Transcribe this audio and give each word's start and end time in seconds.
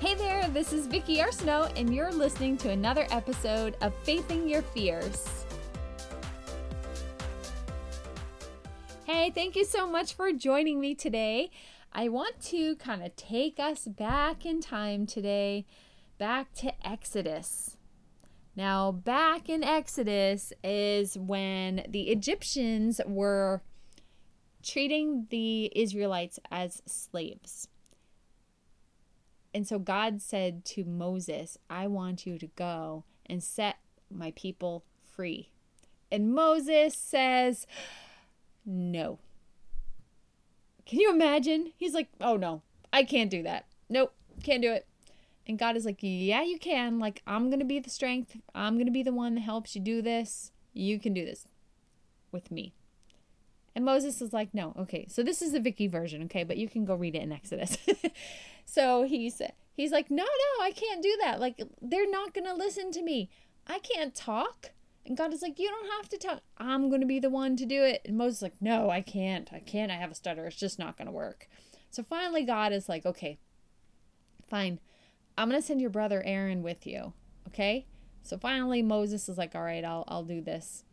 Hey 0.00 0.14
there, 0.14 0.46
this 0.50 0.72
is 0.72 0.86
Vicky 0.86 1.16
Arsenault, 1.16 1.72
and 1.76 1.92
you're 1.92 2.12
listening 2.12 2.56
to 2.58 2.70
another 2.70 3.04
episode 3.10 3.76
of 3.80 3.92
Faithing 4.04 4.48
Your 4.48 4.62
Fears. 4.62 5.44
Hey, 9.06 9.32
thank 9.34 9.56
you 9.56 9.64
so 9.64 9.90
much 9.90 10.14
for 10.14 10.30
joining 10.32 10.78
me 10.78 10.94
today. 10.94 11.50
I 11.92 12.10
want 12.10 12.40
to 12.42 12.76
kind 12.76 13.02
of 13.02 13.16
take 13.16 13.58
us 13.58 13.88
back 13.88 14.46
in 14.46 14.60
time 14.60 15.04
today, 15.04 15.66
back 16.16 16.52
to 16.58 16.72
Exodus. 16.86 17.76
Now, 18.54 18.92
back 18.92 19.48
in 19.48 19.64
Exodus 19.64 20.52
is 20.62 21.18
when 21.18 21.84
the 21.88 22.02
Egyptians 22.10 23.00
were 23.04 23.62
treating 24.62 25.26
the 25.30 25.72
Israelites 25.74 26.38
as 26.52 26.82
slaves. 26.86 27.66
And 29.58 29.66
so 29.66 29.80
God 29.80 30.22
said 30.22 30.64
to 30.66 30.84
Moses, 30.84 31.58
I 31.68 31.88
want 31.88 32.24
you 32.24 32.38
to 32.38 32.46
go 32.46 33.02
and 33.26 33.42
set 33.42 33.78
my 34.08 34.32
people 34.36 34.84
free. 35.16 35.50
And 36.12 36.32
Moses 36.32 36.94
says, 36.96 37.66
No. 38.64 39.18
Can 40.86 41.00
you 41.00 41.10
imagine? 41.10 41.72
He's 41.76 41.92
like, 41.92 42.06
Oh 42.20 42.36
no, 42.36 42.62
I 42.92 43.02
can't 43.02 43.32
do 43.32 43.42
that. 43.42 43.66
Nope, 43.88 44.14
can't 44.44 44.62
do 44.62 44.70
it. 44.70 44.86
And 45.44 45.58
God 45.58 45.76
is 45.76 45.84
like, 45.84 45.98
Yeah, 46.02 46.44
you 46.44 46.60
can. 46.60 47.00
Like, 47.00 47.20
I'm 47.26 47.50
going 47.50 47.58
to 47.58 47.64
be 47.64 47.80
the 47.80 47.90
strength. 47.90 48.36
I'm 48.54 48.74
going 48.74 48.86
to 48.86 48.92
be 48.92 49.02
the 49.02 49.12
one 49.12 49.34
that 49.34 49.40
helps 49.40 49.74
you 49.74 49.80
do 49.80 50.00
this. 50.00 50.52
You 50.72 51.00
can 51.00 51.12
do 51.12 51.24
this 51.24 51.48
with 52.30 52.52
me. 52.52 52.74
And 53.74 53.84
Moses 53.84 54.20
is 54.20 54.32
like, 54.32 54.54
No, 54.54 54.74
okay. 54.78 55.06
So 55.08 55.22
this 55.22 55.42
is 55.42 55.52
the 55.52 55.60
Vicky 55.60 55.86
version, 55.86 56.22
okay? 56.24 56.44
But 56.44 56.56
you 56.56 56.68
can 56.68 56.84
go 56.84 56.94
read 56.94 57.14
it 57.14 57.22
in 57.22 57.32
Exodus. 57.32 57.78
so 58.64 59.04
he's 59.04 59.40
he's 59.74 59.92
like, 59.92 60.10
No, 60.10 60.24
no, 60.24 60.64
I 60.64 60.70
can't 60.72 61.02
do 61.02 61.16
that. 61.22 61.40
Like, 61.40 61.62
they're 61.80 62.10
not 62.10 62.34
to 62.46 62.54
listen 62.54 62.90
to 62.92 63.02
me. 63.02 63.30
I 63.66 63.78
can't 63.78 64.14
talk. 64.14 64.72
And 65.06 65.16
God 65.16 65.32
is 65.32 65.42
like, 65.42 65.58
You 65.58 65.68
don't 65.68 65.90
have 65.98 66.08
to 66.10 66.18
talk. 66.18 66.42
I'm 66.58 66.88
to 67.00 67.06
be 67.06 67.20
the 67.20 67.30
one 67.30 67.56
to 67.56 67.66
do 67.66 67.82
it. 67.82 68.02
And 68.04 68.18
Moses 68.18 68.38
is 68.38 68.42
like, 68.42 68.60
No, 68.60 68.90
I 68.90 69.00
can't. 69.00 69.48
I 69.52 69.60
can't. 69.60 69.90
I 69.90 69.96
have 69.96 70.10
a 70.10 70.14
stutter. 70.14 70.46
It's 70.46 70.56
just 70.56 70.78
not 70.78 70.96
to 71.06 71.12
work. 71.12 71.48
So 71.90 72.02
finally, 72.02 72.44
God 72.44 72.72
is 72.72 72.88
like, 72.88 73.06
Okay, 73.06 73.38
fine. 74.48 74.80
I'm 75.36 75.48
to 75.60 75.66
send 75.66 75.80
your 75.80 75.90
brother 75.90 76.22
Aaron 76.26 76.62
with 76.62 76.86
you. 76.86 77.12
Okay? 77.46 77.86
So 78.22 78.36
finally, 78.36 78.82
Moses 78.82 79.28
is 79.28 79.38
like, 79.38 79.54
All 79.54 79.62
right, 79.62 79.84
I'll, 79.84 80.04
I'll 80.08 80.24
do 80.24 80.40
this. 80.40 80.84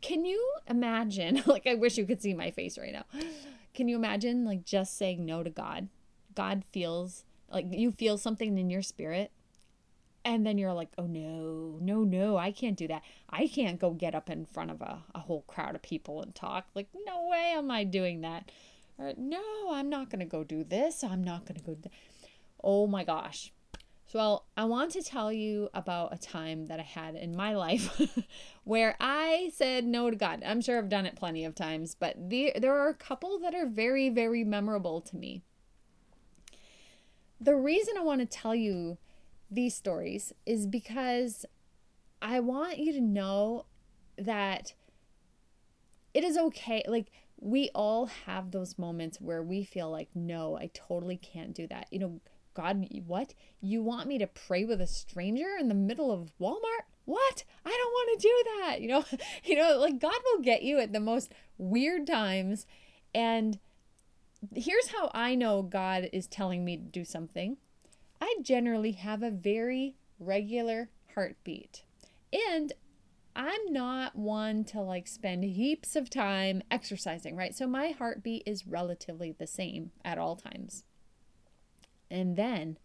Can 0.00 0.24
you 0.24 0.42
imagine? 0.66 1.42
Like, 1.46 1.66
I 1.66 1.74
wish 1.74 1.98
you 1.98 2.06
could 2.06 2.22
see 2.22 2.34
my 2.34 2.50
face 2.50 2.78
right 2.78 2.92
now. 2.92 3.04
Can 3.74 3.88
you 3.88 3.96
imagine, 3.96 4.44
like, 4.44 4.64
just 4.64 4.96
saying 4.96 5.24
no 5.24 5.42
to 5.42 5.50
God? 5.50 5.88
God 6.34 6.64
feels 6.72 7.24
like 7.50 7.66
you 7.70 7.90
feel 7.90 8.16
something 8.16 8.56
in 8.56 8.70
your 8.70 8.82
spirit 8.82 9.32
and 10.24 10.46
then 10.46 10.58
you're 10.58 10.72
like, 10.72 10.90
oh 10.98 11.06
no, 11.06 11.78
no, 11.80 12.04
no, 12.04 12.36
I 12.36 12.52
can't 12.52 12.76
do 12.76 12.86
that. 12.88 13.02
I 13.28 13.46
can't 13.46 13.80
go 13.80 13.90
get 13.92 14.14
up 14.14 14.28
in 14.28 14.44
front 14.44 14.70
of 14.70 14.80
a, 14.82 15.02
a 15.14 15.20
whole 15.20 15.42
crowd 15.42 15.74
of 15.74 15.82
people 15.82 16.22
and 16.22 16.34
talk. 16.34 16.66
Like, 16.74 16.88
no 17.06 17.26
way 17.28 17.54
am 17.56 17.70
I 17.70 17.84
doing 17.84 18.20
that. 18.20 18.50
Or, 18.98 19.14
no, 19.16 19.70
I'm 19.70 19.88
not 19.88 20.10
going 20.10 20.20
to 20.20 20.26
go 20.26 20.44
do 20.44 20.62
this. 20.62 21.02
I'm 21.02 21.24
not 21.24 21.46
going 21.46 21.58
to 21.58 21.64
go. 21.64 21.74
Th-. 21.74 21.92
Oh 22.62 22.86
my 22.86 23.02
gosh. 23.02 23.52
So, 24.10 24.18
well, 24.18 24.46
I 24.56 24.64
want 24.64 24.90
to 24.92 25.04
tell 25.04 25.32
you 25.32 25.68
about 25.72 26.12
a 26.12 26.18
time 26.18 26.66
that 26.66 26.80
I 26.80 26.82
had 26.82 27.14
in 27.14 27.36
my 27.36 27.54
life 27.54 28.00
where 28.64 28.96
I 28.98 29.52
said 29.54 29.84
no 29.84 30.10
to 30.10 30.16
God. 30.16 30.42
I'm 30.44 30.60
sure 30.60 30.78
I've 30.78 30.88
done 30.88 31.06
it 31.06 31.14
plenty 31.14 31.44
of 31.44 31.54
times, 31.54 31.94
but 31.94 32.28
the, 32.28 32.52
there 32.56 32.76
are 32.76 32.88
a 32.88 32.94
couple 32.94 33.38
that 33.38 33.54
are 33.54 33.66
very, 33.66 34.08
very 34.08 34.42
memorable 34.42 35.00
to 35.02 35.16
me. 35.16 35.44
The 37.40 37.54
reason 37.54 37.94
I 37.96 38.02
want 38.02 38.20
to 38.20 38.26
tell 38.26 38.52
you 38.52 38.98
these 39.48 39.76
stories 39.76 40.32
is 40.44 40.66
because 40.66 41.46
I 42.20 42.40
want 42.40 42.78
you 42.78 42.92
to 42.94 43.00
know 43.00 43.66
that 44.18 44.74
it 46.14 46.24
is 46.24 46.36
okay. 46.36 46.82
Like, 46.88 47.12
we 47.38 47.70
all 47.76 48.06
have 48.26 48.50
those 48.50 48.76
moments 48.76 49.20
where 49.20 49.40
we 49.40 49.62
feel 49.62 49.88
like, 49.88 50.08
no, 50.16 50.56
I 50.56 50.68
totally 50.74 51.16
can't 51.16 51.54
do 51.54 51.68
that. 51.68 51.86
You 51.92 52.00
know, 52.00 52.20
God, 52.54 52.86
what? 53.06 53.34
You 53.60 53.82
want 53.82 54.08
me 54.08 54.18
to 54.18 54.26
pray 54.26 54.64
with 54.64 54.80
a 54.80 54.86
stranger 54.86 55.56
in 55.58 55.68
the 55.68 55.74
middle 55.74 56.10
of 56.10 56.32
Walmart? 56.40 56.86
What? 57.04 57.44
I 57.64 57.70
don't 57.70 57.92
want 57.92 58.20
to 58.20 58.28
do 58.28 58.44
that. 58.58 58.80
You 58.80 58.88
know, 58.88 59.04
you 59.44 59.56
know, 59.56 59.78
like 59.78 59.98
God 59.98 60.16
will 60.24 60.42
get 60.42 60.62
you 60.62 60.78
at 60.78 60.92
the 60.92 61.00
most 61.00 61.32
weird 61.58 62.06
times. 62.06 62.66
And 63.14 63.58
here's 64.54 64.88
how 64.88 65.10
I 65.14 65.34
know 65.34 65.62
God 65.62 66.08
is 66.12 66.26
telling 66.26 66.64
me 66.64 66.76
to 66.76 66.82
do 66.82 67.04
something. 67.04 67.56
I 68.20 68.36
generally 68.42 68.92
have 68.92 69.22
a 69.22 69.30
very 69.30 69.96
regular 70.18 70.90
heartbeat. 71.14 71.84
And 72.32 72.72
I'm 73.34 73.72
not 73.72 74.16
one 74.16 74.64
to 74.64 74.80
like 74.80 75.06
spend 75.06 75.44
heaps 75.44 75.96
of 75.96 76.10
time 76.10 76.62
exercising, 76.70 77.36
right? 77.36 77.54
So 77.54 77.66
my 77.66 77.88
heartbeat 77.88 78.42
is 78.44 78.66
relatively 78.66 79.32
the 79.32 79.46
same 79.46 79.92
at 80.04 80.18
all 80.18 80.36
times. 80.36 80.84
And 82.10 82.36
then 82.36 82.78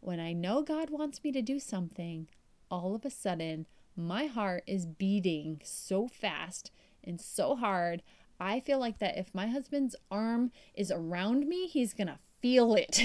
when 0.00 0.20
I 0.20 0.32
know 0.32 0.62
God 0.62 0.90
wants 0.90 1.22
me 1.22 1.32
to 1.32 1.42
do 1.42 1.58
something, 1.58 2.28
all 2.70 2.94
of 2.94 3.04
a 3.04 3.10
sudden 3.10 3.66
my 3.96 4.26
heart 4.26 4.64
is 4.66 4.86
beating 4.86 5.60
so 5.64 6.08
fast 6.08 6.70
and 7.02 7.20
so 7.20 7.56
hard. 7.56 8.02
I 8.38 8.60
feel 8.60 8.78
like 8.78 8.98
that 8.98 9.18
if 9.18 9.34
my 9.34 9.48
husband's 9.48 9.96
arm 10.10 10.50
is 10.74 10.90
around 10.90 11.46
me, 11.46 11.66
he's 11.66 11.92
going 11.92 12.06
to 12.06 12.18
feel 12.40 12.74
it. 12.74 13.02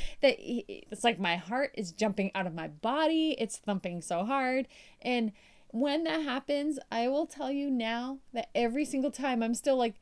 that 0.22 0.36
it's 0.38 1.04
like 1.04 1.18
my 1.18 1.36
heart 1.36 1.72
is 1.74 1.92
jumping 1.92 2.30
out 2.34 2.46
of 2.46 2.54
my 2.54 2.68
body. 2.68 3.36
It's 3.38 3.58
thumping 3.58 4.00
so 4.00 4.24
hard. 4.24 4.66
And 5.02 5.32
when 5.68 6.04
that 6.04 6.22
happens, 6.22 6.78
I 6.90 7.08
will 7.08 7.26
tell 7.26 7.50
you 7.50 7.70
now 7.70 8.18
that 8.32 8.48
every 8.54 8.84
single 8.84 9.10
time 9.10 9.42
I'm 9.42 9.54
still 9.54 9.76
like, 9.76 9.94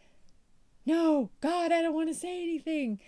no, 0.85 1.31
God, 1.41 1.73
I 1.73 1.83
don't 1.83 1.95
want 1.95 2.09
to 2.09 2.15
say 2.15 2.43
anything. 2.43 3.01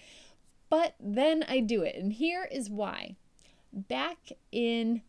But 0.71 0.95
then 1.01 1.45
I 1.49 1.61
do 1.61 1.83
it. 1.83 1.97
And 1.97 2.13
here 2.13 2.49
is 2.51 2.69
why. 2.69 3.17
Back 3.73 4.31
in 4.53 5.03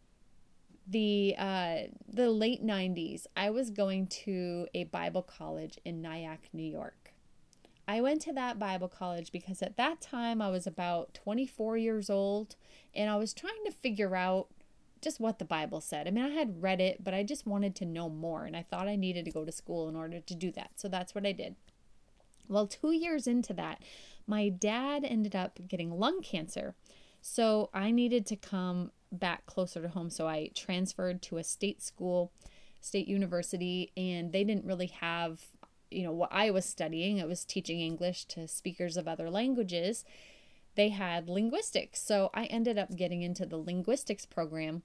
the 0.88 1.36
uh, 1.38 1.78
the 2.08 2.30
late 2.30 2.66
90s, 2.66 3.26
I 3.38 3.50
was 3.50 3.70
going 3.70 4.08
to 4.08 4.68
a 4.74 4.86
Bible 4.86 5.22
college 5.22 5.80
in 5.86 6.02
Nyack, 6.02 6.50
New 6.52 6.64
York. 6.64 7.14
I 7.88 8.02
went 8.02 8.22
to 8.24 8.34
that 8.34 8.60
Bible 8.60 8.88
college 8.88 9.32
because 9.32 9.64
at 9.64 9.78
that 9.78 10.00
time 10.00 10.44
I 10.44 10.50
was 10.50 10.68
about 10.68 11.16
24 11.16 11.78
years 11.78 12.10
old 12.10 12.56
and 12.94 13.10
I 13.10 13.16
was 13.16 13.34
trying 13.34 13.66
to 13.66 13.72
figure 13.72 14.16
out 14.16 14.48
just 15.02 15.20
what 15.20 15.40
the 15.40 15.46
Bible 15.46 15.82
said. 15.82 16.08
I 16.08 16.12
mean, 16.12 16.24
I 16.24 16.30
had 16.30 16.62
read 16.62 16.82
it, 16.82 17.04
but 17.04 17.16
I 17.16 17.24
just 17.24 17.48
wanted 17.48 17.76
to 17.78 17.86
know 17.86 18.08
more 18.08 18.46
and 18.46 18.56
I 18.56 18.62
thought 18.62 18.88
I 18.88 18.96
needed 18.96 19.26
to 19.26 19.32
go 19.32 19.44
to 19.44 19.52
school 19.52 19.90
in 19.90 19.96
order 19.96 20.20
to 20.20 20.36
do 20.36 20.52
that. 20.52 20.72
So 20.76 20.88
that's 20.88 21.16
what 21.16 21.26
I 21.26 21.32
did. 21.32 21.56
Well, 22.48 22.68
two 22.68 22.92
years 22.92 23.26
into 23.26 23.54
that, 23.54 23.82
my 24.30 24.48
dad 24.48 25.04
ended 25.04 25.36
up 25.36 25.60
getting 25.68 25.92
lung 25.92 26.22
cancer. 26.22 26.76
So 27.22 27.70
I 27.74 27.90
needed 27.92 28.26
to 28.28 28.36
come 28.36 28.92
back 29.12 29.46
closer 29.48 29.82
to 29.82 29.90
home. 29.90 30.10
So 30.10 30.28
I 30.28 30.52
transferred 30.54 31.22
to 31.24 31.38
a 31.38 31.44
state 31.44 31.82
school, 31.82 32.32
state 32.80 33.08
university, 33.08 33.92
and 33.98 34.32
they 34.32 34.44
didn't 34.44 34.66
really 34.66 34.88
have 34.88 35.42
you 35.92 36.04
know 36.04 36.12
what 36.12 36.30
I 36.32 36.52
was 36.52 36.66
studying, 36.66 37.20
I 37.20 37.26
was 37.26 37.44
teaching 37.44 37.80
English 37.80 38.26
to 38.26 38.48
speakers 38.48 38.98
of 38.98 39.08
other 39.08 39.30
languages. 39.30 40.06
They 40.76 40.90
had 40.90 41.28
linguistics. 41.28 42.02
So 42.02 42.30
I 42.34 42.46
ended 42.46 42.78
up 42.78 42.96
getting 42.96 43.22
into 43.22 43.46
the 43.46 43.58
linguistics 43.58 44.26
program. 44.26 44.84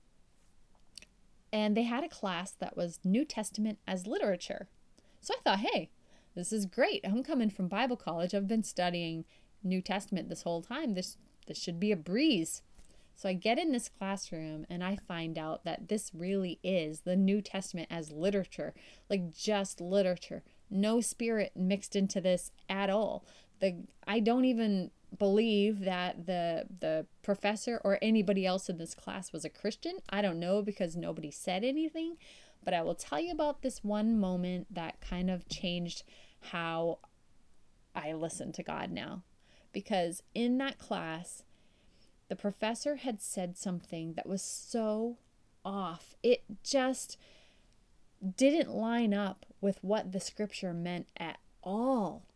And 1.52 1.76
they 1.76 1.82
had 1.82 2.02
a 2.02 2.08
class 2.08 2.52
that 2.52 2.76
was 2.76 2.98
New 3.04 3.24
Testament 3.24 3.78
as 3.86 4.06
literature. 4.06 4.66
So 5.20 5.34
I 5.34 5.42
thought, 5.44 5.60
hey, 5.60 5.90
this 6.34 6.52
is 6.52 6.66
great. 6.66 7.00
I'm 7.04 7.22
coming 7.22 7.50
from 7.50 7.68
Bible 7.68 7.96
college. 7.96 8.34
I've 8.34 8.48
been 8.48 8.62
studying 8.62 9.24
New 9.62 9.80
Testament 9.80 10.28
this 10.28 10.42
whole 10.42 10.62
time. 10.62 10.94
This 10.94 11.16
this 11.46 11.58
should 11.58 11.78
be 11.78 11.92
a 11.92 11.96
breeze. 11.96 12.62
So 13.16 13.28
I 13.28 13.34
get 13.34 13.58
in 13.58 13.70
this 13.70 13.88
classroom 13.88 14.66
and 14.68 14.82
I 14.82 14.96
find 14.96 15.38
out 15.38 15.64
that 15.64 15.88
this 15.88 16.10
really 16.12 16.58
is 16.64 17.00
the 17.00 17.14
New 17.14 17.40
Testament 17.40 17.86
as 17.90 18.10
literature, 18.10 18.74
like 19.08 19.32
just 19.32 19.80
literature 19.80 20.42
no 20.74 21.00
spirit 21.00 21.52
mixed 21.54 21.96
into 21.96 22.20
this 22.20 22.50
at 22.68 22.90
all. 22.90 23.24
The 23.60 23.76
I 24.06 24.20
don't 24.20 24.44
even 24.44 24.90
believe 25.18 25.80
that 25.80 26.26
the 26.26 26.66
the 26.80 27.06
professor 27.22 27.80
or 27.84 27.98
anybody 28.02 28.44
else 28.44 28.68
in 28.68 28.78
this 28.78 28.94
class 28.94 29.32
was 29.32 29.44
a 29.44 29.50
Christian. 29.50 29.98
I 30.10 30.20
don't 30.20 30.40
know 30.40 30.62
because 30.62 30.96
nobody 30.96 31.30
said 31.30 31.64
anything, 31.64 32.16
but 32.64 32.74
I 32.74 32.82
will 32.82 32.96
tell 32.96 33.20
you 33.20 33.32
about 33.32 33.62
this 33.62 33.84
one 33.84 34.18
moment 34.18 34.74
that 34.74 35.00
kind 35.00 35.30
of 35.30 35.48
changed 35.48 36.02
how 36.50 36.98
I 37.94 38.12
listen 38.12 38.52
to 38.52 38.62
God 38.62 38.90
now. 38.90 39.22
Because 39.72 40.22
in 40.34 40.58
that 40.58 40.78
class, 40.78 41.42
the 42.28 42.36
professor 42.36 42.96
had 42.96 43.20
said 43.20 43.56
something 43.56 44.14
that 44.14 44.28
was 44.28 44.42
so 44.42 45.18
off. 45.64 46.14
It 46.22 46.44
just 46.62 47.18
didn't 48.36 48.70
line 48.70 49.12
up 49.12 49.46
with 49.60 49.78
what 49.82 50.12
the 50.12 50.20
scripture 50.20 50.72
meant 50.72 51.06
at 51.16 51.38
all. 51.62 52.26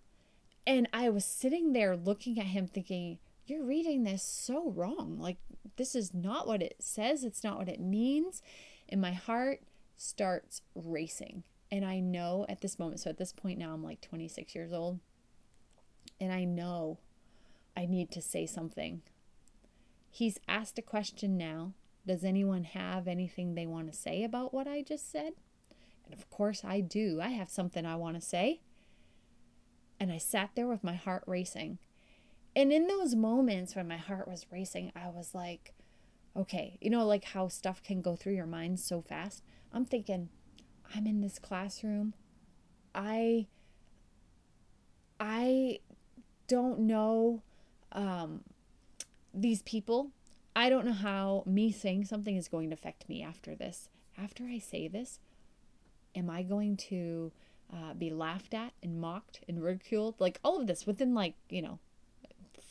And 0.66 0.88
I 0.92 1.08
was 1.08 1.24
sitting 1.24 1.72
there 1.72 1.96
looking 1.96 2.38
at 2.38 2.46
him 2.46 2.66
thinking, 2.66 3.18
you're 3.46 3.64
reading 3.64 4.04
this 4.04 4.22
so 4.22 4.70
wrong. 4.70 5.16
Like, 5.18 5.38
this 5.76 5.94
is 5.94 6.12
not 6.12 6.46
what 6.46 6.62
it 6.62 6.76
says, 6.80 7.24
it's 7.24 7.42
not 7.42 7.58
what 7.58 7.68
it 7.68 7.80
means. 7.80 8.42
And 8.88 9.00
my 9.00 9.12
heart 9.12 9.62
starts 9.96 10.62
racing. 10.74 11.44
And 11.70 11.84
I 11.84 12.00
know 12.00 12.46
at 12.48 12.60
this 12.60 12.78
moment, 12.78 13.00
so 13.00 13.10
at 13.10 13.18
this 13.18 13.32
point 13.32 13.58
now, 13.58 13.72
I'm 13.72 13.84
like 13.84 14.00
26 14.00 14.54
years 14.54 14.72
old. 14.72 15.00
And 16.20 16.32
I 16.32 16.44
know 16.44 16.98
I 17.76 17.86
need 17.86 18.10
to 18.12 18.22
say 18.22 18.46
something. 18.46 19.02
He's 20.10 20.40
asked 20.48 20.78
a 20.78 20.82
question 20.82 21.36
now. 21.36 21.74
Does 22.06 22.24
anyone 22.24 22.64
have 22.64 23.06
anything 23.06 23.54
they 23.54 23.66
want 23.66 23.92
to 23.92 23.98
say 23.98 24.24
about 24.24 24.54
what 24.54 24.66
I 24.66 24.82
just 24.82 25.12
said? 25.12 25.34
And 26.04 26.14
of 26.14 26.30
course 26.30 26.64
I 26.64 26.80
do. 26.80 27.20
I 27.20 27.28
have 27.28 27.50
something 27.50 27.84
I 27.84 27.96
want 27.96 28.16
to 28.16 28.26
say. 28.26 28.62
And 30.00 30.10
I 30.10 30.18
sat 30.18 30.50
there 30.54 30.66
with 30.66 30.82
my 30.82 30.94
heart 30.94 31.24
racing. 31.26 31.78
And 32.56 32.72
in 32.72 32.86
those 32.86 33.14
moments 33.14 33.76
when 33.76 33.86
my 33.86 33.98
heart 33.98 34.26
was 34.26 34.46
racing, 34.50 34.90
I 34.96 35.08
was 35.10 35.34
like, 35.34 35.74
okay, 36.34 36.78
you 36.80 36.88
know, 36.88 37.06
like 37.06 37.24
how 37.24 37.48
stuff 37.48 37.82
can 37.82 38.00
go 38.00 38.16
through 38.16 38.34
your 38.34 38.46
mind 38.46 38.80
so 38.80 39.02
fast. 39.02 39.42
I'm 39.72 39.84
thinking, 39.84 40.30
I'm 40.94 41.06
in 41.06 41.20
this 41.20 41.38
classroom. 41.38 42.14
I 42.94 43.46
I 45.20 45.80
don't 46.46 46.80
know 46.80 47.42
um, 47.92 48.42
these 49.34 49.62
people. 49.62 50.10
I 50.56 50.68
don't 50.68 50.86
know 50.86 50.92
how 50.92 51.44
me 51.46 51.70
saying 51.70 52.06
something 52.06 52.36
is 52.36 52.48
going 52.48 52.70
to 52.70 52.74
affect 52.74 53.08
me 53.08 53.22
after 53.22 53.54
this. 53.54 53.88
After 54.16 54.44
I 54.44 54.58
say 54.58 54.88
this, 54.88 55.20
am 56.16 56.28
I 56.30 56.42
going 56.42 56.76
to 56.88 57.32
uh, 57.72 57.94
be 57.94 58.10
laughed 58.10 58.54
at 58.54 58.72
and 58.82 59.00
mocked 59.00 59.44
and 59.48 59.62
ridiculed? 59.62 60.16
Like 60.18 60.40
all 60.42 60.60
of 60.60 60.66
this 60.66 60.86
within 60.86 61.14
like, 61.14 61.34
you 61.48 61.62
know, 61.62 61.78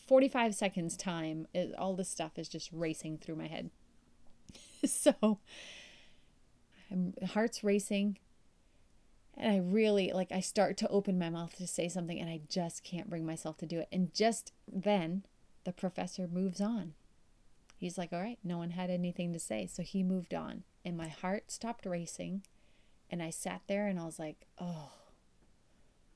45 0.07 0.55
seconds 0.55 0.97
time, 0.97 1.47
all 1.77 1.95
this 1.95 2.09
stuff 2.09 2.37
is 2.37 2.49
just 2.49 2.69
racing 2.73 3.17
through 3.17 3.35
my 3.35 3.47
head. 3.47 3.69
so, 4.85 5.39
I'm, 6.91 7.13
heart's 7.25 7.63
racing. 7.63 8.19
And 9.35 9.51
I 9.51 9.57
really, 9.57 10.11
like, 10.13 10.31
I 10.31 10.39
start 10.39 10.77
to 10.77 10.87
open 10.87 11.19
my 11.19 11.29
mouth 11.29 11.55
to 11.57 11.67
say 11.67 11.89
something 11.89 12.19
and 12.19 12.29
I 12.29 12.41
just 12.49 12.83
can't 12.83 13.09
bring 13.09 13.25
myself 13.25 13.57
to 13.57 13.65
do 13.65 13.79
it. 13.79 13.87
And 13.91 14.13
just 14.13 14.51
then, 14.71 15.23
the 15.63 15.73
professor 15.73 16.27
moves 16.27 16.61
on. 16.61 16.93
He's 17.77 17.97
like, 17.97 18.11
all 18.11 18.21
right, 18.21 18.39
no 18.43 18.57
one 18.57 18.71
had 18.71 18.89
anything 18.89 19.33
to 19.33 19.39
say. 19.39 19.67
So 19.67 19.83
he 19.83 20.01
moved 20.01 20.33
on. 20.33 20.63
And 20.83 20.97
my 20.97 21.09
heart 21.09 21.51
stopped 21.51 21.85
racing. 21.85 22.43
And 23.09 23.21
I 23.21 23.29
sat 23.29 23.61
there 23.67 23.87
and 23.87 23.99
I 23.99 24.05
was 24.05 24.17
like, 24.17 24.47
oh, 24.59 24.91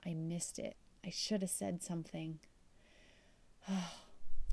I 0.06 0.14
missed 0.14 0.58
it. 0.58 0.76
I 1.06 1.10
should 1.10 1.42
have 1.42 1.52
said 1.52 1.84
something. 1.84 2.40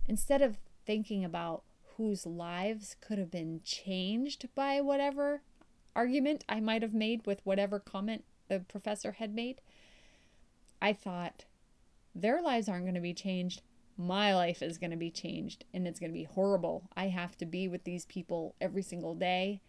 Instead 0.09 0.43
of 0.43 0.59
thinking 0.85 1.25
about 1.25 1.63
whose 1.97 2.27
lives 2.27 2.97
could 3.01 3.19
have 3.19 3.31
been 3.31 3.61
changed 3.65 4.49
by 4.55 4.81
whatever 4.81 5.43
argument 5.99 6.45
I 6.49 6.61
might 6.61 6.83
have 6.83 6.95
made 6.95 7.27
with 7.27 7.41
whatever 7.43 7.81
comment 7.81 8.23
the 8.47 8.61
professor 8.61 9.13
had 9.13 9.35
made, 9.35 9.61
I 10.81 10.93
thought 10.93 11.45
their 12.15 12.41
lives 12.41 12.69
aren't 12.69 12.85
going 12.85 12.95
to 12.95 13.01
be 13.01 13.13
changed. 13.13 13.63
My 13.97 14.33
life 14.33 14.63
is 14.63 14.79
going 14.79 14.93
to 14.93 14.97
be 14.97 15.11
changed 15.11 15.65
and 15.75 15.89
it's 15.89 15.99
going 15.99 16.13
to 16.13 16.19
be 16.19 16.23
horrible. 16.23 16.89
I 16.97 17.09
have 17.09 17.37
to 17.39 17.47
be 17.47 17.67
with 17.67 17.83
these 17.83 18.07
people 18.07 18.55
every 18.61 18.83
single 18.83 19.17
day 19.17 19.61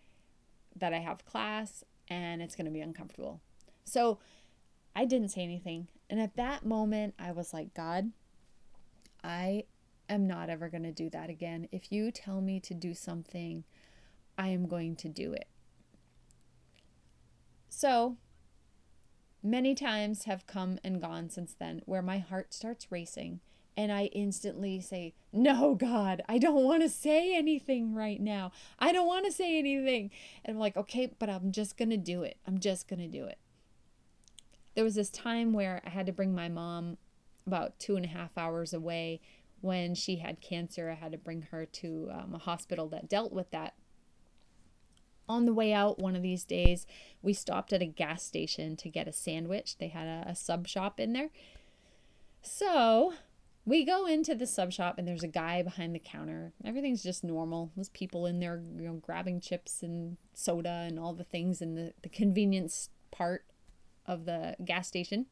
that 0.76 0.94
I 0.94 1.00
have 1.00 1.26
class 1.26 1.84
and 2.08 2.44
it's 2.44 2.56
going 2.56 2.66
to 2.66 2.72
be 2.72 2.80
uncomfortable. 2.82 3.42
So 3.86 4.20
I 4.96 5.06
didn't 5.06 5.30
say 5.30 5.42
anything. 5.42 5.88
And 6.12 6.20
at 6.20 6.36
that 6.36 6.64
moment, 6.64 7.16
I 7.18 7.32
was 7.32 7.56
like, 7.56 7.74
God, 7.74 8.12
I 9.24 9.64
am 10.08 10.28
not 10.28 10.52
ever 10.52 10.70
going 10.70 10.84
to 10.84 10.92
do 10.92 11.10
that 11.10 11.32
again. 11.32 11.68
If 11.72 11.92
you 11.92 12.12
tell 12.12 12.40
me 12.40 12.60
to 12.60 12.76
do 12.76 12.94
something, 12.94 13.64
I 14.38 14.50
am 14.50 14.68
going 14.68 14.96
to 14.98 15.10
do 15.10 15.34
it. 15.34 15.48
So 17.70 18.18
Many 19.42 19.74
times 19.74 20.26
have 20.26 20.46
come 20.48 20.80
and 20.84 21.00
gone 21.00 21.30
since 21.30 21.54
then 21.58 21.82
where 21.86 22.02
my 22.02 22.18
heart 22.18 22.54
starts 22.54 22.92
racing 22.92 23.40
and 23.78 23.90
I 23.90 24.06
instantly 24.06 24.82
say, 24.82 25.14
No, 25.32 25.76
God, 25.76 26.22
I 26.28 26.38
don't 26.38 26.66
want 26.66 26.84
to 26.84 26.90
say 26.90 27.34
anything 27.34 27.96
right 27.96 28.20
now. 28.20 28.52
I 28.80 28.92
don't 28.92 29.08
want 29.08 29.26
to 29.26 29.32
say 29.32 29.58
anything. 29.58 30.12
And 30.44 30.56
I'm 30.56 30.60
like, 30.60 30.76
Okay, 30.76 31.14
but 31.18 31.30
I'm 31.30 31.54
just 31.54 31.78
going 31.78 31.90
to 31.90 31.98
do 31.98 32.24
it. 32.24 32.38
I'm 32.46 32.60
just 32.60 32.90
going 32.90 33.00
to 33.00 33.08
do 33.08 33.24
it. 33.26 33.38
There 34.76 34.84
was 34.84 34.96
this 34.96 35.10
time 35.10 35.54
where 35.54 35.82
I 35.86 35.90
had 35.90 36.06
to 36.08 36.14
bring 36.14 36.36
my 36.36 36.50
mom 36.50 36.98
about 37.48 37.80
two 37.80 37.96
and 37.96 38.04
a 38.04 38.10
half 38.10 38.38
hours 38.38 38.74
away 38.74 39.22
when 39.62 39.96
she 39.96 40.18
had 40.18 40.42
cancer. 40.42 40.90
I 40.90 40.96
had 40.96 41.14
to 41.14 41.18
bring 41.18 41.44
her 41.44 41.66
to 41.66 42.10
um, 42.12 42.36
a 42.36 42.40
hospital 42.40 42.90
that 42.90 43.08
dealt 43.08 43.32
with 43.32 43.52
that 43.52 43.76
on 45.30 45.46
the 45.46 45.54
way 45.54 45.72
out 45.72 46.00
one 46.00 46.16
of 46.16 46.24
these 46.24 46.44
days, 46.44 46.88
we 47.22 47.34
stopped 47.34 47.72
at 47.72 47.84
a 47.84 47.86
gas 47.86 48.24
station 48.24 48.76
to 48.78 48.90
get 48.90 49.08
a 49.08 49.14
sandwich. 49.14 49.78
They 49.78 49.88
had 49.88 50.08
a, 50.08 50.32
a 50.32 50.36
sub 50.36 50.68
shop 50.68 51.00
in 51.00 51.14
there. 51.14 51.30
So 52.42 53.14
we 53.64 53.86
go 53.86 54.08
into 54.08 54.34
the 54.34 54.48
sub 54.48 54.74
shop 54.74 54.98
and 54.98 55.08
there's 55.08 55.24
a 55.24 55.28
guy 55.28 55.62
behind 55.62 55.94
the 55.94 56.00
counter. 56.00 56.54
Everything's 56.66 57.04
just 57.04 57.24
normal. 57.24 57.72
There's 57.76 57.90
people 57.90 58.26
in 58.26 58.40
there, 58.40 58.62
you 58.78 58.88
know, 58.88 58.94
grabbing 58.96 59.40
chips 59.40 59.84
and 59.84 60.18
soda 60.34 60.86
and 60.88 61.00
all 61.00 61.14
the 61.14 61.24
things 61.24 61.62
in 61.62 61.76
the, 61.76 61.94
the 62.02 62.10
convenience 62.10 62.90
part 63.12 63.46
of 64.08 64.26
the 64.26 64.56
gas 64.66 64.88
station. 64.88 65.28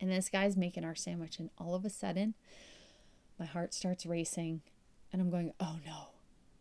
And 0.00 0.10
this 0.10 0.28
guy's 0.28 0.56
making 0.56 0.84
our 0.84 0.94
sandwich, 0.94 1.38
and 1.38 1.50
all 1.58 1.74
of 1.74 1.84
a 1.84 1.90
sudden, 1.90 2.32
my 3.38 3.44
heart 3.44 3.74
starts 3.74 4.06
racing, 4.06 4.62
and 5.12 5.20
I'm 5.20 5.28
going, 5.28 5.52
oh 5.60 5.76
no 5.84 6.09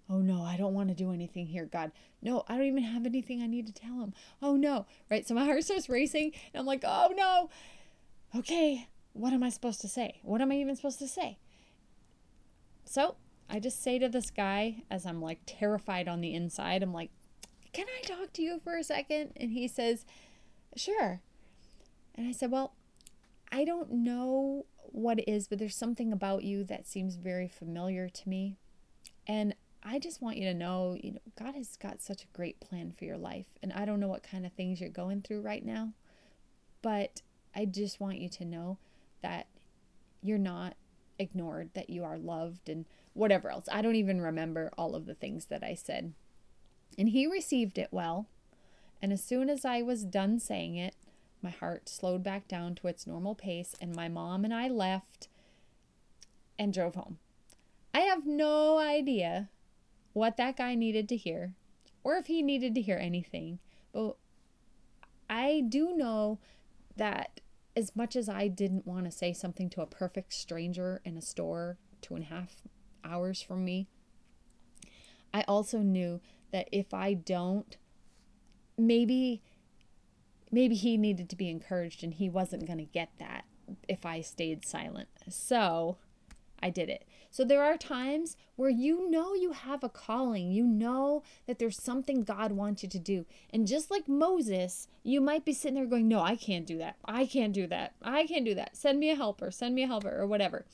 Oh 0.10 0.18
no, 0.20 0.42
I 0.42 0.58
don't 0.58 0.74
want 0.74 0.90
to 0.90 0.96
do 0.96 1.12
anything 1.14 1.46
here, 1.46 1.66
God. 1.66 1.92
No, 2.22 2.44
I 2.48 2.58
don't 2.58 2.66
even 2.66 2.84
have 2.84 3.06
anything 3.06 3.42
I 3.42 3.48
need 3.48 3.68
to 3.68 3.74
tell 3.74 4.02
him. 4.02 4.14
Oh 4.42 4.56
no. 4.56 4.86
Right? 5.10 5.28
So 5.28 5.36
my 5.36 5.46
heart 5.46 5.64
starts 5.64 5.90
racing 5.90 6.32
and 6.54 6.60
I'm 6.60 6.66
like, 6.66 6.84
oh 6.84 7.14
no. 7.16 7.50
Okay, 8.36 8.88
what 9.14 9.34
am 9.34 9.44
I 9.44 9.50
supposed 9.50 9.82
to 9.82 9.88
say? 9.88 10.20
What 10.24 10.42
am 10.42 10.52
I 10.52 10.56
even 10.56 10.76
supposed 10.76 11.00
to 11.00 11.08
say? 11.08 11.38
So 12.86 13.16
I 13.50 13.60
just 13.60 13.84
say 13.84 14.00
to 14.00 14.10
this 14.10 14.32
guy 14.32 14.84
as 14.90 15.06
I'm 15.06 15.22
like 15.22 15.40
terrified 15.46 16.08
on 16.08 16.22
the 16.22 16.34
inside, 16.34 16.82
I'm 16.82 16.94
like, 16.94 17.12
can 17.72 17.86
I 17.88 18.02
talk 18.02 18.34
to 18.34 18.42
you 18.42 18.60
for 18.64 18.76
a 18.76 18.84
second? 18.84 19.34
And 19.36 19.52
he 19.52 19.68
says, 19.68 20.06
sure. 20.76 21.22
And 22.16 22.28
I 22.28 22.32
said, 22.32 22.52
well, 22.52 22.74
I 23.52 23.64
don't 23.64 23.92
know 23.92 24.66
what 24.92 25.20
it 25.20 25.30
is, 25.30 25.48
but 25.48 25.60
there's 25.60 25.76
something 25.76 26.12
about 26.12 26.44
you 26.44 26.64
that 26.66 26.88
seems 26.88 27.16
very 27.16 27.48
familiar 27.48 28.10
to 28.10 28.30
me. 28.30 28.58
And 29.28 29.56
I 29.84 30.00
just 30.00 30.22
want 30.22 30.38
you 30.38 30.46
to 30.46 30.54
know, 30.54 30.98
you 31.02 31.14
know, 31.14 31.20
God 31.38 31.56
has 31.56 31.78
got 31.78 32.02
such 32.02 32.24
a 32.24 32.38
great 32.38 32.60
plan 32.60 32.94
for 32.98 33.06
your 33.06 33.18
life. 33.18 33.46
And 33.64 33.72
I 33.74 33.86
don't 33.86 34.00
know 34.00 34.08
what 34.08 34.24
kind 34.24 34.46
of 34.46 34.54
things 34.54 34.80
you're 34.82 34.90
going 34.90 35.22
through 35.22 35.42
right 35.42 35.66
now, 35.66 35.94
but 36.82 37.22
I 37.56 37.66
just 37.66 38.00
want 38.00 38.18
you 38.18 38.30
to 38.30 38.46
know 38.46 38.78
that 39.22 39.48
you're 40.22 40.38
not 40.38 40.76
ignored, 41.18 41.70
that 41.74 41.90
you 41.90 42.04
are 42.04 42.18
loved, 42.18 42.70
and 42.70 42.86
whatever 43.14 43.50
else. 43.50 43.68
I 43.72 43.82
don't 43.82 43.96
even 43.96 44.22
remember 44.22 44.72
all 44.78 44.96
of 44.96 45.06
the 45.06 45.16
things 45.16 45.46
that 45.46 45.64
I 45.64 45.74
said. 45.74 46.14
And 46.98 47.10
he 47.10 47.26
received 47.26 47.78
it 47.78 47.90
well. 47.92 48.28
And 49.02 49.14
as 49.14 49.24
soon 49.24 49.50
as 49.50 49.64
I 49.64 49.82
was 49.82 50.04
done 50.04 50.40
saying 50.40 50.76
it, 50.76 50.96
my 51.42 51.52
heart 51.52 51.88
slowed 51.88 52.22
back 52.22 52.48
down 52.50 52.76
to 52.76 52.88
its 52.88 53.08
normal 53.08 53.34
pace, 53.34 53.76
and 53.80 53.96
my 53.96 54.10
mom 54.10 54.44
and 54.44 54.54
I 54.54 54.68
left 54.68 55.30
and 56.58 56.74
drove 56.74 56.96
home. 56.96 57.18
I 57.94 58.02
have 58.02 58.26
no 58.26 58.78
idea 58.78 59.50
what 60.20 60.36
that 60.36 60.58
guy 60.58 60.76
needed 60.76 61.08
to 61.08 61.16
hear 61.16 61.54
or 62.04 62.16
if 62.18 62.28
he 62.28 62.42
needed 62.42 62.76
to 62.76 62.82
hear 62.82 62.98
anything. 62.98 63.60
But 63.94 64.18
I 65.30 65.64
do 65.68 65.96
know 65.96 66.40
that 66.98 67.40
as 67.76 67.96
much 67.96 68.18
as 68.18 68.28
I 68.28 68.50
didn't 68.50 68.86
want 68.86 69.06
to 69.06 69.12
say 69.12 69.32
something 69.32 69.70
to 69.72 69.82
a 69.82 69.88
perfect 69.88 70.34
stranger 70.34 71.02
in 71.06 71.16
a 71.16 71.22
store 71.22 71.78
two 72.02 72.16
and 72.16 72.26
a 72.26 72.28
half 72.28 72.58
hours 73.04 73.42
from 73.42 73.64
me, 73.64 73.88
I 75.34 75.44
also 75.48 75.80
knew 75.80 76.20
that 76.52 76.68
if 76.72 76.94
I 76.94 77.14
don't, 77.14 77.78
maybe 78.78 79.42
maybe 80.52 80.76
he 80.76 80.98
needed 80.98 81.30
to 81.30 81.36
be 81.38 81.50
encouraged 81.50 82.04
and 82.04 82.14
he 82.14 82.28
wasn't 82.28 82.66
going 82.66 82.80
to 82.80 82.86
get 82.86 83.12
that 83.20 83.46
if 83.88 84.06
I 84.06 84.20
stayed 84.20 84.66
silent. 84.66 85.08
So 85.30 85.98
I 86.62 86.70
did 86.70 86.90
it. 86.90 87.06
So 87.32 87.44
there 87.44 87.64
are 87.64 87.78
times 87.78 88.36
where 88.56 88.70
you 88.70 89.10
know 89.10 89.34
you 89.34 89.52
have 89.52 89.84
a 89.84 89.90
calling, 89.90 90.52
you 90.52 90.66
know 90.66 91.24
that 91.48 91.60
there's 91.60 91.82
something 91.82 92.24
God 92.24 92.52
wants 92.52 92.84
you 92.84 92.90
to 92.90 93.00
do. 93.00 93.26
And 93.52 93.68
just 93.68 93.92
like 93.92 94.08
Moses, 94.08 94.88
you 95.04 95.22
might 95.22 95.46
be 95.46 95.54
sitting 95.54 95.76
there 95.76 95.86
going, 95.86 96.08
No, 96.08 96.22
I 96.22 96.36
can't 96.36 96.66
do 96.66 96.78
that. 96.80 96.98
I 97.06 97.26
can't 97.26 97.54
do 97.54 97.68
that. 97.68 97.94
I 98.02 98.26
can't 98.26 98.46
do 98.46 98.56
that. 98.56 98.76
Send 98.76 99.00
me 99.00 99.10
a 99.12 99.16
helper, 99.16 99.52
send 99.52 99.76
me 99.76 99.84
a 99.84 99.88
helper, 99.88 100.16
or 100.16 100.26
whatever. 100.26 100.66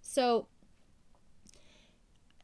So 0.00 0.46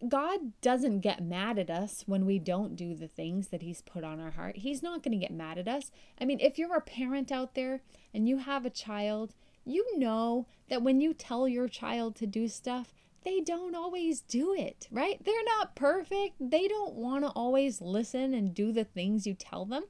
God 0.09 0.61
doesn't 0.61 1.01
get 1.01 1.23
mad 1.23 1.59
at 1.59 1.71
us 1.71 2.03
when 2.07 2.27
we 2.27 2.41
don't 2.41 2.75
do 2.75 2.95
the 2.95 3.07
things 3.07 3.49
that 3.49 3.63
He's 3.63 3.83
put 3.83 4.03
on 4.03 4.19
our 4.19 4.33
heart. 4.33 4.57
He's 4.57 4.83
not 4.83 5.03
going 5.03 5.13
to 5.13 5.25
get 5.25 5.33
mad 5.33 5.59
at 5.59 5.69
us. 5.69 5.93
I 6.21 6.25
mean, 6.25 6.41
if 6.41 6.59
you're 6.59 6.77
a 6.77 6.81
parent 6.81 7.31
out 7.31 7.55
there 7.55 7.83
and 8.13 8.29
you 8.29 8.39
have 8.39 8.67
a 8.67 8.71
child, 8.71 9.35
you 9.65 9.99
know 9.99 10.47
that 10.69 10.83
when 10.83 11.01
you 11.01 11.15
tell 11.15 11.47
your 11.47 11.69
child 11.69 12.17
to 12.17 12.27
do 12.27 12.49
stuff, 12.49 12.95
they 13.25 13.41
don't 13.41 13.75
always 13.75 14.21
do 14.21 14.53
it, 14.53 14.89
right? 14.91 15.23
They're 15.25 15.45
not 15.59 15.77
perfect. 15.77 16.35
They 16.41 16.67
don't 16.67 16.95
want 16.95 17.25
to 17.25 17.31
always 17.31 17.81
listen 17.81 18.35
and 18.35 18.55
do 18.55 18.73
the 18.73 18.85
things 18.85 19.27
you 19.27 19.35
tell 19.35 19.65
them. 19.65 19.85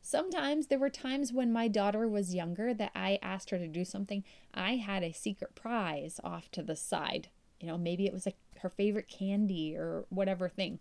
Sometimes 0.00 0.68
there 0.68 0.78
were 0.78 0.88
times 0.88 1.32
when 1.32 1.52
my 1.52 1.68
daughter 1.68 2.08
was 2.08 2.34
younger 2.34 2.72
that 2.72 2.92
I 2.94 3.18
asked 3.20 3.50
her 3.50 3.58
to 3.58 3.66
do 3.66 3.84
something. 3.84 4.24
I 4.54 4.76
had 4.76 5.02
a 5.02 5.12
secret 5.12 5.54
prize 5.54 6.20
off 6.22 6.50
to 6.52 6.62
the 6.62 6.76
side. 6.76 7.28
You 7.60 7.66
know, 7.66 7.76
maybe 7.76 8.06
it 8.06 8.12
was 8.12 8.26
a, 8.26 8.32
her 8.60 8.70
favorite 8.70 9.08
candy 9.08 9.76
or 9.76 10.04
whatever 10.08 10.48
thing. 10.48 10.78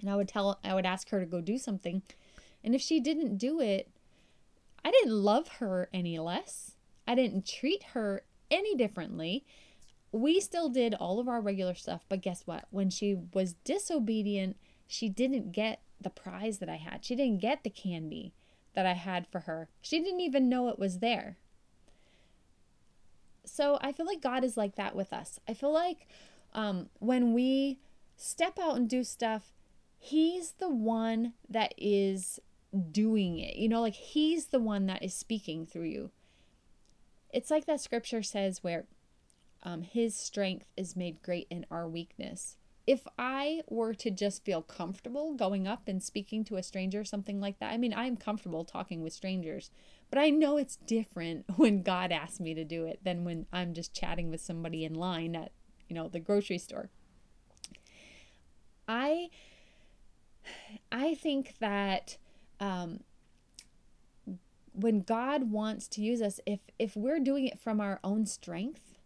And 0.00 0.08
I 0.08 0.16
would 0.16 0.28
tell 0.28 0.60
I 0.62 0.74
would 0.74 0.86
ask 0.86 1.10
her 1.10 1.20
to 1.20 1.26
go 1.26 1.40
do 1.40 1.58
something. 1.58 2.02
And 2.62 2.74
if 2.74 2.80
she 2.80 3.00
didn't 3.00 3.36
do 3.36 3.60
it, 3.60 3.90
I 4.84 4.90
didn't 4.90 5.12
love 5.12 5.48
her 5.58 5.88
any 5.92 6.18
less. 6.18 6.76
I 7.10 7.14
didn't 7.14 7.46
treat 7.46 7.82
her 7.94 8.22
any 8.50 8.74
differently 8.74 9.44
we 10.12 10.40
still 10.40 10.68
did 10.68 10.94
all 10.94 11.20
of 11.20 11.28
our 11.28 11.40
regular 11.40 11.74
stuff, 11.74 12.04
but 12.08 12.20
guess 12.20 12.42
what? 12.46 12.64
When 12.70 12.90
she 12.90 13.16
was 13.32 13.54
disobedient, 13.64 14.56
she 14.86 15.08
didn't 15.08 15.52
get 15.52 15.82
the 16.00 16.10
prize 16.10 16.58
that 16.58 16.68
I 16.68 16.76
had. 16.76 17.04
She 17.04 17.14
didn't 17.14 17.40
get 17.40 17.62
the 17.62 17.70
candy 17.70 18.32
that 18.74 18.86
I 18.86 18.94
had 18.94 19.26
for 19.28 19.40
her. 19.40 19.68
She 19.80 20.00
didn't 20.00 20.20
even 20.20 20.48
know 20.48 20.68
it 20.68 20.78
was 20.78 20.98
there. 20.98 21.36
So 23.44 23.78
I 23.80 23.92
feel 23.92 24.06
like 24.06 24.20
God 24.20 24.42
is 24.42 24.56
like 24.56 24.76
that 24.76 24.96
with 24.96 25.12
us. 25.12 25.38
I 25.48 25.54
feel 25.54 25.72
like 25.72 26.08
um, 26.54 26.88
when 26.98 27.32
we 27.32 27.78
step 28.16 28.58
out 28.58 28.76
and 28.76 28.88
do 28.88 29.04
stuff, 29.04 29.52
He's 30.02 30.52
the 30.52 30.70
one 30.70 31.34
that 31.48 31.74
is 31.76 32.40
doing 32.90 33.38
it. 33.38 33.56
You 33.56 33.68
know, 33.68 33.80
like 33.80 33.94
He's 33.94 34.46
the 34.46 34.58
one 34.58 34.86
that 34.86 35.02
is 35.04 35.14
speaking 35.14 35.66
through 35.66 35.84
you. 35.84 36.10
It's 37.32 37.50
like 37.50 37.66
that 37.66 37.80
scripture 37.80 38.22
says 38.22 38.62
where 38.62 38.86
um, 39.62 39.82
his 39.82 40.14
strength 40.14 40.66
is 40.76 40.96
made 40.96 41.22
great 41.22 41.46
in 41.50 41.66
our 41.70 41.88
weakness. 41.88 42.56
If 42.86 43.06
I 43.18 43.60
were 43.68 43.94
to 43.94 44.10
just 44.10 44.44
feel 44.44 44.62
comfortable 44.62 45.34
going 45.34 45.68
up 45.68 45.86
and 45.86 46.02
speaking 46.02 46.44
to 46.44 46.56
a 46.56 46.62
stranger, 46.62 47.04
something 47.04 47.40
like 47.40 47.58
that, 47.60 47.72
I 47.72 47.76
mean, 47.76 47.94
I'm 47.94 48.16
comfortable 48.16 48.64
talking 48.64 49.02
with 49.02 49.12
strangers, 49.12 49.70
but 50.08 50.18
I 50.18 50.30
know 50.30 50.56
it's 50.56 50.76
different 50.76 51.44
when 51.56 51.82
God 51.82 52.10
asks 52.10 52.40
me 52.40 52.54
to 52.54 52.64
do 52.64 52.86
it 52.86 53.00
than 53.04 53.24
when 53.24 53.46
I'm 53.52 53.74
just 53.74 53.94
chatting 53.94 54.30
with 54.30 54.40
somebody 54.40 54.84
in 54.84 54.94
line 54.94 55.36
at, 55.36 55.52
you 55.88 55.94
know, 55.94 56.08
the 56.08 56.20
grocery 56.20 56.58
store. 56.58 56.88
I, 58.88 59.28
I 60.90 61.14
think 61.14 61.54
that 61.60 62.16
um, 62.58 63.00
when 64.72 65.02
God 65.02 65.50
wants 65.50 65.88
to 65.88 66.00
use 66.00 66.22
us, 66.22 66.40
if 66.46 66.60
if 66.78 66.96
we're 66.96 67.20
doing 67.20 67.46
it 67.46 67.58
from 67.58 67.80
our 67.80 68.00
own 68.04 68.26
strength, 68.26 68.98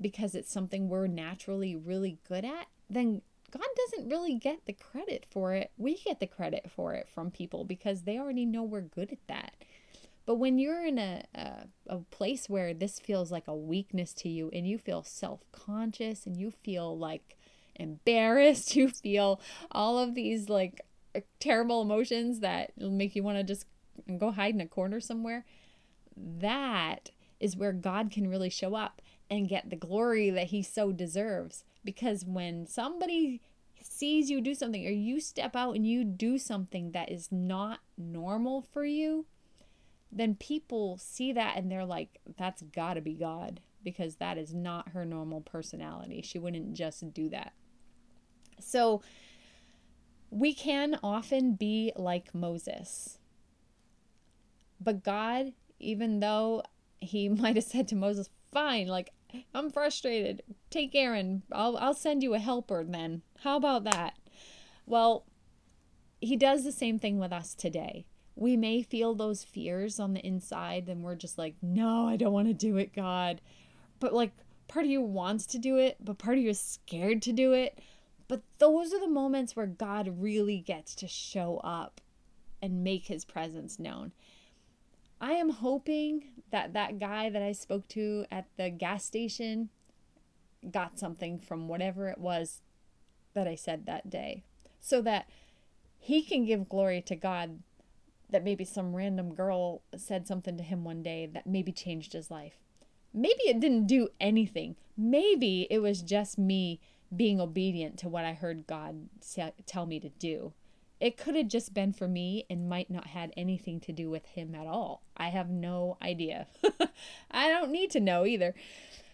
because 0.00 0.34
it's 0.34 0.52
something 0.52 0.88
we're 0.88 1.06
naturally 1.06 1.76
really 1.76 2.18
good 2.28 2.44
at, 2.44 2.66
then 2.88 3.22
God 3.50 3.62
doesn't 3.76 4.08
really 4.08 4.34
get 4.34 4.64
the 4.64 4.72
credit 4.72 5.26
for 5.30 5.54
it. 5.54 5.70
We 5.76 5.98
get 5.98 6.20
the 6.20 6.26
credit 6.26 6.70
for 6.70 6.94
it 6.94 7.08
from 7.08 7.30
people 7.30 7.64
because 7.64 8.02
they 8.02 8.18
already 8.18 8.46
know 8.46 8.62
we're 8.62 8.80
good 8.80 9.12
at 9.12 9.26
that. 9.28 9.54
But 10.24 10.36
when 10.36 10.58
you're 10.58 10.86
in 10.86 10.98
a, 10.98 11.24
a, 11.34 11.66
a 11.86 11.98
place 11.98 12.48
where 12.48 12.72
this 12.72 12.98
feels 12.98 13.30
like 13.30 13.48
a 13.48 13.54
weakness 13.54 14.14
to 14.14 14.28
you 14.28 14.50
and 14.52 14.66
you 14.66 14.78
feel 14.78 15.02
self 15.02 15.40
conscious 15.52 16.26
and 16.26 16.36
you 16.36 16.50
feel 16.50 16.96
like 16.96 17.36
embarrassed, 17.74 18.74
you 18.76 18.88
feel 18.88 19.40
all 19.70 19.98
of 19.98 20.14
these 20.14 20.48
like 20.48 20.80
terrible 21.40 21.82
emotions 21.82 22.40
that 22.40 22.72
make 22.78 23.14
you 23.14 23.22
want 23.22 23.36
to 23.36 23.44
just 23.44 23.66
go 24.18 24.30
hide 24.30 24.54
in 24.54 24.60
a 24.60 24.66
corner 24.66 25.00
somewhere, 25.00 25.44
that 26.16 27.10
is 27.40 27.56
where 27.56 27.72
God 27.72 28.10
can 28.10 28.28
really 28.28 28.50
show 28.50 28.74
up 28.74 29.02
and 29.30 29.48
get 29.48 29.70
the 29.70 29.76
glory 29.76 30.30
that 30.30 30.48
he 30.48 30.62
so 30.62 30.92
deserves. 30.92 31.64
Because 31.84 32.24
when 32.24 32.66
somebody 32.66 33.40
sees 33.80 34.30
you 34.30 34.40
do 34.40 34.54
something 34.54 34.86
or 34.86 34.90
you 34.90 35.20
step 35.20 35.56
out 35.56 35.74
and 35.74 35.86
you 35.86 36.04
do 36.04 36.38
something 36.38 36.92
that 36.92 37.10
is 37.10 37.32
not 37.32 37.80
normal 37.98 38.62
for 38.62 38.84
you, 38.84 39.26
then 40.10 40.34
people 40.34 40.98
see 40.98 41.32
that 41.32 41.56
and 41.56 41.70
they're 41.70 41.84
like, 41.84 42.20
that's 42.36 42.62
got 42.62 42.94
to 42.94 43.00
be 43.00 43.14
God 43.14 43.60
because 43.82 44.16
that 44.16 44.38
is 44.38 44.54
not 44.54 44.90
her 44.90 45.04
normal 45.04 45.40
personality. 45.40 46.22
She 46.22 46.38
wouldn't 46.38 46.74
just 46.74 47.12
do 47.12 47.28
that. 47.30 47.52
So 48.60 49.02
we 50.30 50.54
can 50.54 50.98
often 51.02 51.54
be 51.54 51.92
like 51.96 52.34
Moses. 52.34 53.18
But 54.82 55.04
God, 55.04 55.52
even 55.78 56.20
though 56.20 56.62
he 57.00 57.28
might 57.28 57.56
have 57.56 57.64
said 57.64 57.88
to 57.88 57.96
Moses, 57.96 58.30
fine, 58.52 58.86
like 58.88 59.10
I'm 59.54 59.70
frustrated. 59.70 60.42
Take 60.70 60.94
Aaron. 60.94 61.42
I'll 61.50 61.76
I'll 61.78 61.94
send 61.94 62.22
you 62.22 62.34
a 62.34 62.38
helper 62.38 62.84
then. 62.84 63.22
How 63.40 63.56
about 63.56 63.84
that? 63.84 64.14
Well, 64.86 65.24
he 66.20 66.36
does 66.36 66.64
the 66.64 66.72
same 66.72 66.98
thing 66.98 67.18
with 67.18 67.32
us 67.32 67.54
today. 67.54 68.06
We 68.34 68.56
may 68.56 68.82
feel 68.82 69.14
those 69.14 69.44
fears 69.44 70.00
on 70.00 70.14
the 70.14 70.26
inside 70.26 70.88
and 70.88 71.02
we're 71.02 71.16
just 71.16 71.38
like, 71.38 71.54
"No, 71.62 72.08
I 72.08 72.16
don't 72.16 72.32
want 72.32 72.48
to 72.48 72.54
do 72.54 72.76
it, 72.76 72.94
God." 72.94 73.40
But 74.00 74.12
like 74.12 74.32
part 74.68 74.84
of 74.84 74.90
you 74.90 75.02
wants 75.02 75.46
to 75.46 75.58
do 75.58 75.76
it, 75.76 75.96
but 76.00 76.18
part 76.18 76.38
of 76.38 76.44
you 76.44 76.50
is 76.50 76.60
scared 76.60 77.22
to 77.22 77.32
do 77.32 77.52
it. 77.52 77.78
But 78.28 78.42
those 78.58 78.92
are 78.94 79.00
the 79.00 79.08
moments 79.08 79.54
where 79.54 79.66
God 79.66 80.20
really 80.20 80.58
gets 80.58 80.94
to 80.96 81.08
show 81.08 81.58
up 81.58 82.00
and 82.62 82.84
make 82.84 83.06
his 83.06 83.24
presence 83.24 83.78
known. 83.78 84.12
I 85.22 85.34
am 85.34 85.50
hoping 85.50 86.24
that 86.50 86.72
that 86.72 86.98
guy 86.98 87.30
that 87.30 87.42
I 87.42 87.52
spoke 87.52 87.86
to 87.88 88.26
at 88.28 88.46
the 88.56 88.70
gas 88.70 89.04
station 89.04 89.68
got 90.68 90.98
something 90.98 91.38
from 91.38 91.68
whatever 91.68 92.08
it 92.08 92.18
was 92.18 92.60
that 93.32 93.46
I 93.46 93.54
said 93.54 93.86
that 93.86 94.10
day 94.10 94.42
so 94.80 95.00
that 95.02 95.28
he 95.96 96.22
can 96.22 96.44
give 96.44 96.68
glory 96.68 97.00
to 97.02 97.14
God 97.14 97.60
that 98.30 98.42
maybe 98.42 98.64
some 98.64 98.96
random 98.96 99.32
girl 99.32 99.82
said 99.96 100.26
something 100.26 100.56
to 100.56 100.64
him 100.64 100.82
one 100.82 101.04
day 101.04 101.26
that 101.26 101.46
maybe 101.46 101.70
changed 101.70 102.14
his 102.14 102.28
life. 102.28 102.56
Maybe 103.14 103.42
it 103.44 103.60
didn't 103.60 103.86
do 103.86 104.08
anything. 104.20 104.74
Maybe 104.96 105.68
it 105.70 105.78
was 105.78 106.02
just 106.02 106.36
me 106.36 106.80
being 107.14 107.40
obedient 107.40 107.96
to 107.98 108.08
what 108.08 108.24
I 108.24 108.32
heard 108.32 108.66
God 108.66 109.08
tell 109.66 109.86
me 109.86 110.00
to 110.00 110.08
do. 110.08 110.52
It 111.02 111.16
could 111.16 111.34
have 111.34 111.48
just 111.48 111.74
been 111.74 111.92
for 111.92 112.06
me 112.06 112.46
and 112.48 112.68
might 112.68 112.88
not 112.88 113.08
had 113.08 113.32
anything 113.36 113.80
to 113.80 113.92
do 113.92 114.08
with 114.08 114.24
him 114.24 114.54
at 114.54 114.68
all. 114.68 115.02
I 115.16 115.30
have 115.30 115.50
no 115.50 115.96
idea. 116.00 116.46
I 117.32 117.48
don't 117.48 117.72
need 117.72 117.90
to 117.90 117.98
know 117.98 118.24
either. 118.24 118.54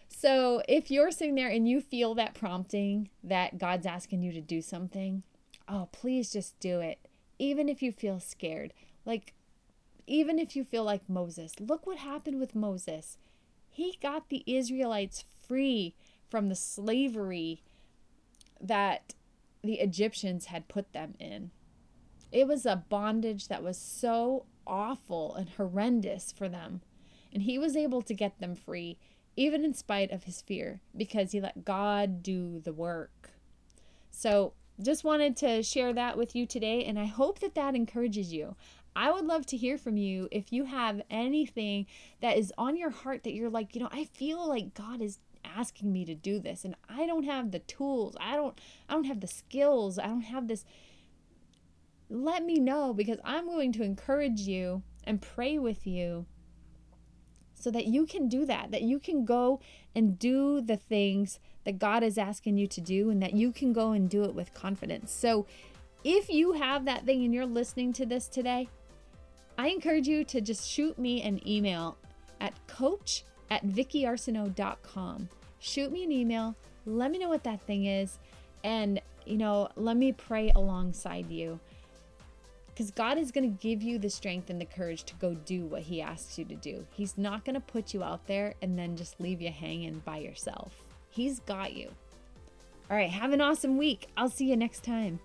So, 0.06 0.60
if 0.68 0.90
you're 0.90 1.10
sitting 1.10 1.34
there 1.34 1.48
and 1.48 1.66
you 1.66 1.80
feel 1.80 2.14
that 2.16 2.34
prompting 2.34 3.08
that 3.24 3.56
God's 3.56 3.86
asking 3.86 4.22
you 4.22 4.32
to 4.32 4.42
do 4.42 4.60
something, 4.60 5.22
oh, 5.66 5.88
please 5.90 6.30
just 6.30 6.60
do 6.60 6.80
it. 6.80 6.98
Even 7.38 7.70
if 7.70 7.82
you 7.82 7.90
feel 7.90 8.20
scared. 8.20 8.74
Like, 9.06 9.32
even 10.06 10.38
if 10.38 10.54
you 10.54 10.64
feel 10.64 10.84
like 10.84 11.08
Moses. 11.08 11.54
Look 11.58 11.86
what 11.86 12.00
happened 12.00 12.38
with 12.38 12.54
Moses. 12.54 13.16
He 13.70 13.96
got 14.02 14.28
the 14.28 14.44
Israelites 14.46 15.24
free 15.46 15.94
from 16.28 16.50
the 16.50 16.54
slavery 16.54 17.62
that 18.60 19.14
the 19.64 19.80
Egyptians 19.80 20.46
had 20.46 20.68
put 20.68 20.92
them 20.92 21.14
in. 21.18 21.50
It 22.30 22.46
was 22.46 22.66
a 22.66 22.84
bondage 22.88 23.48
that 23.48 23.62
was 23.62 23.78
so 23.78 24.46
awful 24.66 25.34
and 25.34 25.48
horrendous 25.48 26.32
for 26.32 26.48
them. 26.48 26.82
And 27.32 27.42
he 27.42 27.58
was 27.58 27.76
able 27.76 28.02
to 28.02 28.14
get 28.14 28.38
them 28.38 28.54
free, 28.54 28.98
even 29.36 29.64
in 29.64 29.74
spite 29.74 30.10
of 30.10 30.24
his 30.24 30.42
fear, 30.42 30.80
because 30.96 31.32
he 31.32 31.40
let 31.40 31.64
God 31.64 32.22
do 32.22 32.60
the 32.60 32.72
work. 32.72 33.30
So, 34.10 34.52
just 34.80 35.02
wanted 35.02 35.36
to 35.38 35.62
share 35.62 35.92
that 35.92 36.16
with 36.16 36.36
you 36.36 36.46
today, 36.46 36.84
and 36.84 37.00
I 37.00 37.06
hope 37.06 37.40
that 37.40 37.56
that 37.56 37.74
encourages 37.74 38.32
you. 38.32 38.54
I 38.94 39.10
would 39.10 39.24
love 39.24 39.44
to 39.46 39.56
hear 39.56 39.76
from 39.76 39.96
you 39.96 40.28
if 40.30 40.52
you 40.52 40.64
have 40.64 41.02
anything 41.10 41.86
that 42.20 42.36
is 42.36 42.52
on 42.56 42.76
your 42.76 42.90
heart 42.90 43.24
that 43.24 43.32
you're 43.32 43.50
like, 43.50 43.74
you 43.74 43.80
know, 43.80 43.88
I 43.92 44.04
feel 44.04 44.48
like 44.48 44.74
God 44.74 45.00
is 45.00 45.18
asking 45.44 45.92
me 45.92 46.04
to 46.04 46.14
do 46.14 46.38
this 46.38 46.64
and 46.64 46.74
I 46.88 47.06
don't 47.06 47.24
have 47.24 47.50
the 47.50 47.60
tools. 47.60 48.16
I 48.20 48.34
don't 48.36 48.60
I 48.88 48.94
don't 48.94 49.04
have 49.04 49.20
the 49.20 49.26
skills. 49.26 49.98
I 49.98 50.06
don't 50.06 50.22
have 50.22 50.48
this 50.48 50.64
let 52.10 52.44
me 52.44 52.58
know 52.58 52.94
because 52.94 53.18
I'm 53.24 53.46
going 53.46 53.72
to 53.72 53.82
encourage 53.82 54.40
you 54.40 54.82
and 55.04 55.20
pray 55.20 55.58
with 55.58 55.86
you 55.86 56.26
so 57.54 57.70
that 57.70 57.86
you 57.86 58.06
can 58.06 58.28
do 58.28 58.44
that, 58.46 58.70
that 58.70 58.82
you 58.82 58.98
can 58.98 59.24
go 59.24 59.60
and 59.94 60.18
do 60.18 60.60
the 60.60 60.76
things 60.76 61.40
that 61.64 61.78
God 61.78 62.02
is 62.02 62.16
asking 62.16 62.56
you 62.56 62.66
to 62.68 62.80
do, 62.80 63.10
and 63.10 63.22
that 63.22 63.34
you 63.34 63.52
can 63.52 63.72
go 63.72 63.92
and 63.92 64.08
do 64.08 64.22
it 64.22 64.34
with 64.34 64.54
confidence. 64.54 65.12
So, 65.12 65.46
if 66.04 66.30
you 66.30 66.52
have 66.52 66.84
that 66.84 67.04
thing 67.04 67.24
and 67.24 67.34
you're 67.34 67.44
listening 67.44 67.92
to 67.94 68.06
this 68.06 68.28
today, 68.28 68.68
I 69.58 69.68
encourage 69.68 70.06
you 70.06 70.22
to 70.24 70.40
just 70.40 70.70
shoot 70.70 70.96
me 70.98 71.20
an 71.22 71.46
email 71.46 71.98
at 72.40 72.54
coach 72.68 73.24
at 73.50 73.66
vickyarsenault.com. 73.66 75.28
Shoot 75.58 75.90
me 75.90 76.04
an 76.04 76.12
email, 76.12 76.54
let 76.86 77.10
me 77.10 77.18
know 77.18 77.28
what 77.28 77.42
that 77.42 77.60
thing 77.62 77.86
is, 77.86 78.20
and 78.62 79.02
you 79.26 79.36
know, 79.36 79.68
let 79.74 79.96
me 79.96 80.12
pray 80.12 80.52
alongside 80.54 81.28
you 81.28 81.58
because 82.78 82.92
God 82.92 83.18
is 83.18 83.32
going 83.32 83.42
to 83.42 83.60
give 83.60 83.82
you 83.82 83.98
the 83.98 84.08
strength 84.08 84.50
and 84.50 84.60
the 84.60 84.64
courage 84.64 85.02
to 85.06 85.14
go 85.16 85.34
do 85.34 85.66
what 85.66 85.82
He 85.82 86.00
asks 86.00 86.38
you 86.38 86.44
to 86.44 86.54
do. 86.54 86.86
He's 86.92 87.18
not 87.18 87.44
going 87.44 87.54
to 87.54 87.60
put 87.60 87.92
you 87.92 88.04
out 88.04 88.28
there 88.28 88.54
and 88.62 88.78
then 88.78 88.96
just 88.96 89.20
leave 89.20 89.40
you 89.40 89.50
hanging 89.50 90.00
by 90.04 90.18
yourself. 90.18 90.76
He's 91.10 91.40
got 91.40 91.72
you. 91.72 91.90
All 92.88 92.96
right, 92.96 93.10
have 93.10 93.32
an 93.32 93.40
awesome 93.40 93.78
week. 93.78 94.06
I'll 94.16 94.30
see 94.30 94.48
you 94.48 94.56
next 94.56 94.84
time. 94.84 95.18